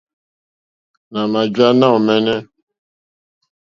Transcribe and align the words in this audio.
Nà 1.11 1.21
mà 1.31 1.41
jǎ 1.55 1.67
náòmɛ́nɛ́. 1.79 2.39